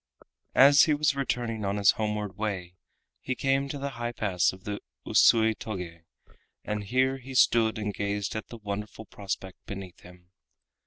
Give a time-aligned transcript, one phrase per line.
[0.55, 2.73] As he was returning on his homeward way
[3.19, 6.05] he came to the high pass of the Usui Toge,
[6.65, 10.31] and here he stood and gazed at the wonderful prospect beneath him.